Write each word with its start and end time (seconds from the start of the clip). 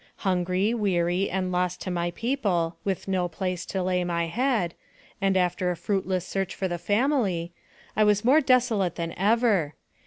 Hungry, 0.25 0.73
weary, 0.73 1.29
and 1.29 1.51
lost 1.51 1.79
to 1.81 1.91
my 1.91 2.09
people, 2.09 2.75
with 2.83 3.07
no 3.07 3.27
place 3.27 3.67
to 3.67 3.83
lay 3.83 4.03
my 4.03 4.25
head, 4.25 4.73
and 5.21 5.37
after 5.37 5.69
a 5.69 5.77
fruit 5.77 6.07
less 6.07 6.25
search 6.25 6.55
for 6.55 6.67
the 6.67 6.79
family, 6.79 7.51
I 7.95 8.03
was 8.03 8.25
more 8.25 8.41
desolate 8.41 8.95
than 8.95 9.13
ever. 9.15 9.75